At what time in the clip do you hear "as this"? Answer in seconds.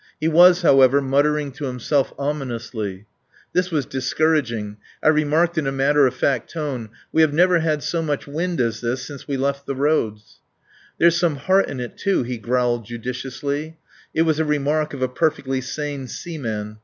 8.59-9.03